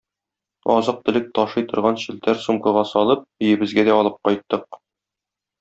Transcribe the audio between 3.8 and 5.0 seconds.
дә алып кайттык.